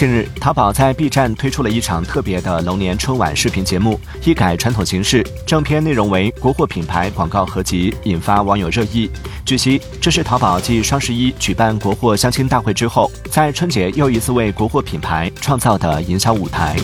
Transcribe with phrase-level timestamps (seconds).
[0.00, 9.10] 近日淘宝在 b 站推出了一场特别的龙年春晚视频节目一改传统形式正片内容为国货品牌广告合集引发网友热议。
[9.44, 16.74] 据悉这是淘宝继双十一举办国货相亲大会之后在春节又一次为国货品牌创造的营销舞台。